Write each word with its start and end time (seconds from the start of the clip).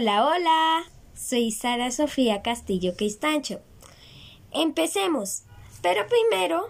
Hola, 0.00 0.28
hola. 0.28 0.84
Soy 1.12 1.50
Sara 1.50 1.90
Sofía 1.90 2.40
Castillo 2.40 2.94
Quistancho. 2.94 3.58
Empecemos. 4.52 5.42
Pero 5.82 6.06
primero, 6.06 6.68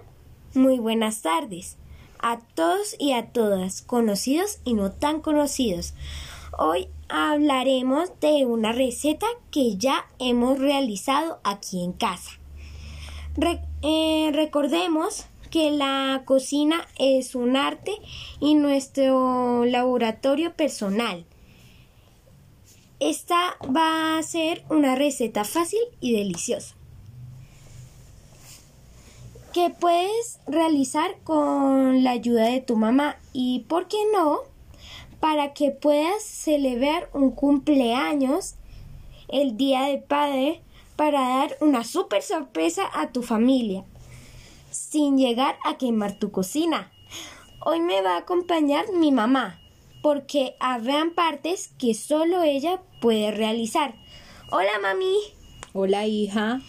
muy 0.55 0.79
buenas 0.79 1.21
tardes 1.21 1.77
a 2.21 2.39
todos 2.55 2.97
y 2.99 3.13
a 3.13 3.27
todas, 3.27 3.83
conocidos 3.83 4.61
y 4.65 4.73
no 4.73 4.93
tan 4.93 5.21
conocidos. 5.21 5.93
Hoy 6.57 6.89
hablaremos 7.11 8.19
de 8.21 8.47
una 8.47 8.73
receta 8.73 9.27
que 9.51 9.77
ya 9.77 10.07
hemos 10.19 10.59
realizado 10.59 11.39
aquí 11.45 11.85
en 11.85 11.93
casa. 11.93 12.31
Eh, 13.83 14.31
recordemos 14.33 15.27
que 15.51 15.71
la 15.71 16.23
cocina 16.25 16.89
es 16.99 17.35
un 17.35 17.57
arte 17.57 17.93
y 18.41 18.55
nuestro 18.55 19.67
laboratorio 19.67 20.55
personal. 20.55 21.27
Esta 23.01 23.57
va 23.65 24.19
a 24.19 24.23
ser 24.25 24.65
una 24.71 24.97
receta 24.97 25.45
fácil 25.45 25.81
y 26.01 26.17
deliciosa 26.17 26.75
que 29.53 29.71
puedes 29.71 30.41
realizar 30.47 31.17
con 31.23 32.03
la 32.03 32.11
ayuda 32.11 32.47
de 32.47 32.61
tu 32.61 32.77
mamá 32.77 33.17
y, 33.33 33.61
¿por 33.69 33.89
qué 33.89 33.99
no? 34.13 34.41
Para 35.21 35.55
que 35.55 35.71
puedas 35.71 36.23
celebrar 36.23 37.09
un 37.13 37.31
cumpleaños 37.31 38.57
el 39.29 39.57
Día 39.57 39.83
del 39.83 40.03
Padre 40.03 40.63
para 40.97 41.21
dar 41.21 41.57
una 41.61 41.85
super 41.85 42.23
sorpresa 42.23 42.83
a 42.93 43.13
tu 43.13 43.23
familia 43.23 43.85
sin 44.71 45.17
llegar 45.17 45.57
a 45.65 45.79
quemar 45.79 46.19
tu 46.19 46.31
cocina. 46.31 46.91
Hoy 47.65 47.81
me 47.81 48.03
va 48.03 48.15
a 48.15 48.19
acompañar 48.19 48.93
mi 48.93 49.13
mamá 49.13 49.61
porque 50.03 50.55
habrán 50.61 51.15
partes 51.15 51.71
que 51.79 51.95
solo 51.95 52.43
ella 52.43 52.81
puede 53.01 53.31
realizar. 53.31 53.95
Hola 54.51 54.79
mami. 54.81 55.17
Hola 55.73 56.07
hija. 56.07 56.61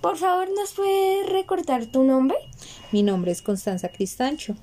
Por 0.00 0.16
favor, 0.16 0.48
¿nos 0.50 0.72
puedes 0.74 1.28
recordar 1.28 1.86
tu 1.86 2.04
nombre? 2.04 2.36
Mi 2.92 3.02
nombre 3.02 3.32
es 3.32 3.42
Constanza 3.42 3.88
Cristancho. 3.88 4.56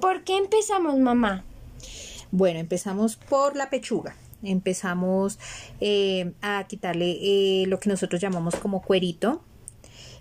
¿Por 0.00 0.24
qué 0.24 0.36
empezamos, 0.36 0.98
mamá? 0.98 1.44
Bueno, 2.30 2.58
empezamos 2.58 3.16
por 3.16 3.56
la 3.56 3.70
pechuga. 3.70 4.16
Empezamos 4.42 5.38
eh, 5.80 6.32
a 6.42 6.64
quitarle 6.68 7.18
eh, 7.22 7.66
lo 7.66 7.78
que 7.78 7.88
nosotros 7.88 8.20
llamamos 8.20 8.56
como 8.56 8.82
cuerito. 8.82 9.42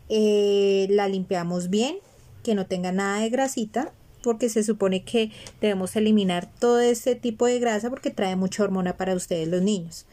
Eh, 0.07 0.87
la 0.89 1.07
limpiamos 1.07 1.69
bien, 1.69 1.97
que 2.43 2.55
no 2.55 2.67
tenga 2.67 2.91
nada 2.91 3.19
de 3.19 3.29
grasita, 3.29 3.91
porque 4.25 4.49
se 4.49 4.63
supone 4.63 5.03
que 5.03 5.31
debemos 5.61 5.95
eliminar 5.95 6.51
todo 6.59 6.79
este 6.79 7.13
tipo 7.13 7.45
de 7.45 7.59
grasa 7.59 7.91
porque 7.91 8.09
trae 8.09 8.35
mucha 8.35 8.63
hormona 8.63 8.97
para 8.97 9.13
ustedes 9.13 9.47
los 9.47 9.61
niños. 9.61 10.07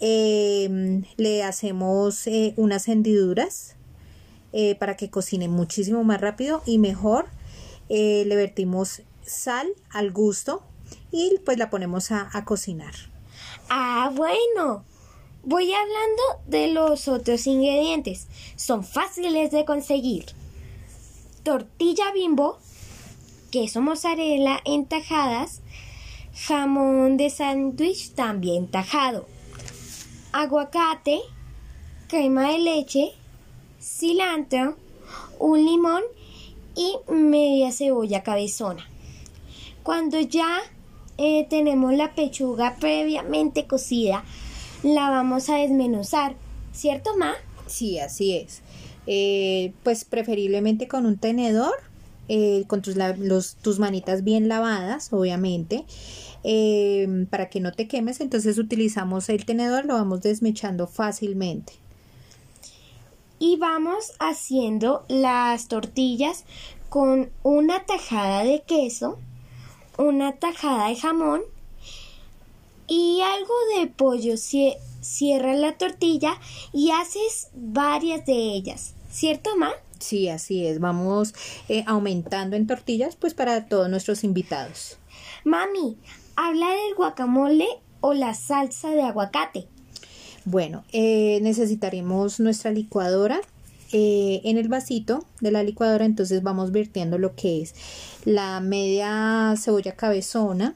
Em, 0.00 1.04
le 1.16 1.44
hacemos 1.44 2.26
eh, 2.26 2.52
unas 2.56 2.88
hendiduras 2.88 3.76
eh, 4.52 4.74
para 4.74 4.96
que 4.96 5.08
cocine 5.08 5.46
muchísimo 5.46 6.02
más 6.02 6.20
rápido 6.20 6.64
y 6.66 6.78
mejor. 6.78 7.26
Eh, 7.88 8.24
le 8.26 8.34
vertimos 8.34 9.02
sal 9.24 9.68
al 9.90 10.10
gusto 10.10 10.64
y 11.12 11.38
pues 11.44 11.56
la 11.56 11.70
ponemos 11.70 12.10
a, 12.10 12.28
a 12.36 12.44
cocinar. 12.44 12.94
Ah, 13.70 14.10
bueno. 14.12 14.84
Voy 15.44 15.72
hablando 15.72 16.22
de 16.48 16.72
los 16.72 17.06
otros 17.06 17.46
ingredientes. 17.46 18.26
Son 18.56 18.82
fáciles 18.82 19.52
de 19.52 19.64
conseguir. 19.64 20.24
Tortilla 21.44 22.10
bimbo, 22.12 22.58
queso 23.54 23.80
mozzarella 23.80 24.58
en 24.64 24.84
tajadas, 24.84 25.60
jamón 26.34 27.16
de 27.16 27.30
sándwich 27.30 28.10
también 28.14 28.66
tajado, 28.66 29.28
aguacate, 30.32 31.20
crema 32.08 32.50
de 32.50 32.58
leche, 32.58 33.12
cilantro, 33.80 34.76
un 35.38 35.64
limón 35.64 36.02
y 36.74 36.96
media 37.08 37.70
cebolla 37.70 38.24
cabezona. 38.24 38.90
Cuando 39.84 40.18
ya 40.18 40.58
eh, 41.16 41.46
tenemos 41.48 41.94
la 41.94 42.16
pechuga 42.16 42.74
previamente 42.80 43.68
cocida, 43.68 44.24
la 44.82 45.10
vamos 45.10 45.48
a 45.48 45.58
desmenuzar, 45.58 46.34
¿cierto, 46.72 47.16
Ma? 47.16 47.34
Sí, 47.68 48.00
así 48.00 48.36
es. 48.36 48.62
Eh, 49.06 49.74
pues 49.84 50.04
preferiblemente 50.04 50.88
con 50.88 51.06
un 51.06 51.18
tenedor, 51.18 51.93
eh, 52.28 52.64
con 52.66 52.82
tus, 52.82 52.96
tus 53.62 53.78
manitas 53.78 54.24
bien 54.24 54.48
lavadas, 54.48 55.12
obviamente. 55.12 55.84
Em, 56.46 57.24
para 57.26 57.48
que 57.48 57.58
no 57.58 57.72
te 57.72 57.88
quemes, 57.88 58.20
entonces 58.20 58.58
utilizamos 58.58 59.30
el 59.30 59.46
tenedor, 59.46 59.86
lo 59.86 59.94
vamos 59.94 60.20
desmechando 60.20 60.86
fácilmente. 60.86 61.72
Y 63.38 63.56
vamos 63.56 64.12
haciendo 64.20 65.04
las 65.08 65.68
tortillas 65.68 66.44
con 66.90 67.30
una 67.42 67.84
tajada 67.84 68.44
de 68.44 68.62
queso, 68.62 69.18
una 69.96 70.32
tajada 70.32 70.88
de 70.88 70.96
jamón 70.96 71.40
y 72.86 73.22
algo 73.22 73.54
de 73.78 73.86
pollo. 73.86 74.34
Cierra 74.36 75.54
la 75.54 75.78
tortilla 75.78 76.38
y 76.72 76.90
haces 76.90 77.48
varias 77.54 78.26
de 78.26 78.54
ellas, 78.54 78.94
¿cierto, 79.14 79.56
Ma? 79.56 79.70
Sí, 80.00 80.28
así 80.28 80.66
es. 80.66 80.80
Vamos 80.80 81.34
eh, 81.68 81.84
aumentando 81.86 82.56
en 82.56 82.66
tortillas, 82.66 83.16
pues 83.16 83.32
para 83.32 83.66
todos 83.66 83.88
nuestros 83.88 84.24
invitados. 84.24 84.98
Mami, 85.44 85.96
habla 86.36 86.68
del 86.68 86.94
guacamole 86.96 87.68
o 88.00 88.12
la 88.12 88.34
salsa 88.34 88.90
de 88.90 89.02
aguacate. 89.02 89.66
Bueno, 90.44 90.84
eh, 90.92 91.38
necesitaremos 91.42 92.40
nuestra 92.40 92.70
licuadora. 92.70 93.40
Eh, 93.92 94.40
en 94.44 94.58
el 94.58 94.68
vasito 94.68 95.24
de 95.40 95.52
la 95.52 95.62
licuadora 95.62 96.04
entonces 96.04 96.42
vamos 96.42 96.72
vertiendo 96.72 97.16
lo 97.16 97.36
que 97.36 97.62
es 97.62 97.76
la 98.24 98.58
media 98.58 99.54
cebolla 99.56 99.94
cabezona, 99.94 100.74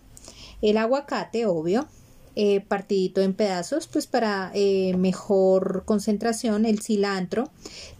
el 0.62 0.76
aguacate, 0.76 1.46
obvio, 1.46 1.88
eh, 2.40 2.60
partidito 2.60 3.20
en 3.20 3.34
pedazos, 3.34 3.88
pues 3.88 4.06
para 4.06 4.52
mejor 4.96 5.82
concentración, 5.84 6.64
el 6.64 6.80
cilantro, 6.80 7.50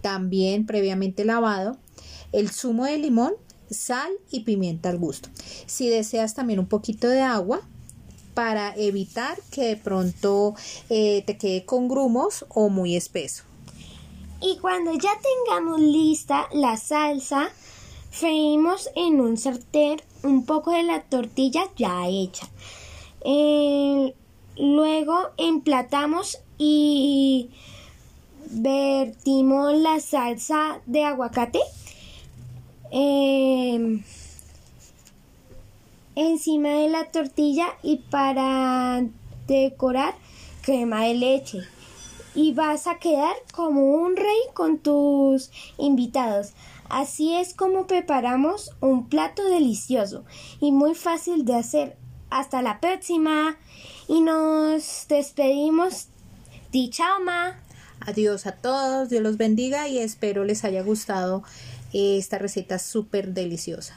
también 0.01 0.65
previamente 0.65 1.25
lavado, 1.25 1.77
el 2.33 2.49
zumo 2.49 2.85
de 2.85 2.99
limón 2.99 3.33
sal 3.71 4.11
y 4.31 4.41
pimienta 4.41 4.89
al 4.89 4.99
gusto. 4.99 5.29
Si 5.67 5.89
deseas 5.89 6.35
también 6.35 6.59
un 6.59 6.69
poquito 6.69 7.09
de 7.09 7.21
agua 7.21 7.61
para 8.35 8.75
evitar 8.77 9.37
que 9.51 9.67
de 9.67 9.77
pronto 9.77 10.55
eh, 10.89 11.23
te 11.27 11.37
quede 11.37 11.65
con 11.65 11.89
grumos 11.89 12.47
o 12.49 12.69
muy 12.69 12.95
espeso. 12.95 13.45
Y 14.41 14.59
cuando 14.59 14.93
ya 14.95 15.11
tengamos 15.21 15.81
lista 15.81 16.47
la 16.53 16.77
salsa, 16.77 17.51
freímos 18.11 18.91
en 18.95 19.21
un 19.21 19.37
sartén 19.37 20.01
un 20.23 20.47
poco 20.47 20.71
de 20.71 20.85
la 20.85 21.03
tortilla 21.03 21.65
ya 21.77 22.07
hecha. 22.07 22.49
Eh, 23.25 24.15
luego 24.59 25.31
emplatamos 25.37 26.39
y 26.59 27.51
vertimos 28.51 29.75
la 29.75 30.01
salsa 30.01 30.81
de 30.87 31.05
aguacate 31.05 31.61
Em, 32.91 34.03
encima 36.15 36.71
de 36.71 36.89
la 36.89 37.05
tortilla 37.11 37.67
y 37.83 37.99
para 37.99 39.05
decorar 39.47 40.15
crema 40.63 41.05
de 41.05 41.15
leche. 41.15 41.61
Y 42.35 42.53
vas 42.53 42.87
a 42.87 42.99
quedar 42.99 43.37
como 43.53 43.93
un 43.93 44.17
rey 44.17 44.41
con 44.55 44.79
tus 44.79 45.51
invitados. 45.77 46.53
Así 46.89 47.35
es 47.35 47.53
como 47.53 47.87
preparamos 47.87 48.73
un 48.81 49.09
plato 49.09 49.45
delicioso 49.45 50.25
y 50.61 50.73
muy 50.73 50.95
fácil 50.95 51.45
de 51.45 51.57
hacer. 51.57 51.97
Hasta 52.31 52.63
la 52.63 52.81
próxima 52.81 53.57
y 54.07 54.21
nos 54.21 55.07
despedimos. 55.09 56.09
Dicha 56.73 57.07
Adiós 58.01 58.47
a 58.47 58.53
todos, 58.53 59.09
Dios 59.09 59.23
los 59.23 59.37
bendiga 59.37 59.89
y 59.89 59.99
espero 59.99 60.45
les 60.45 60.65
haya 60.65 60.83
gustado 60.83 61.43
esta 61.93 62.39
receta 62.39 62.79
súper 62.79 63.33
deliciosa. 63.33 63.97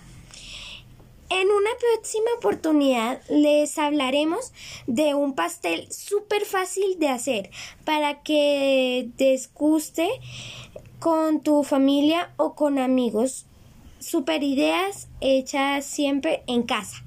En 1.30 1.48
una 1.48 1.70
próxima 1.80 2.30
oportunidad 2.38 3.22
les 3.30 3.78
hablaremos 3.78 4.52
de 4.86 5.14
un 5.16 5.34
pastel 5.34 5.90
súper 5.92 6.46
fácil 6.46 7.00
de 7.00 7.08
hacer 7.08 7.52
para 7.86 8.22
que 8.22 9.10
te 9.16 9.40
guste 9.54 10.10
con 11.00 11.42
tu 11.42 11.64
familia 11.64 12.34
o 12.36 12.54
con 12.54 12.80
amigos. 12.80 13.46
Super 14.00 14.44
ideas 14.44 15.08
hechas 15.22 15.86
siempre 15.86 16.44
en 16.48 16.64
casa. 16.64 17.06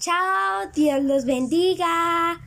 Chao, 0.00 0.70
Dios 0.74 1.04
los 1.04 1.26
bendiga. 1.26 2.40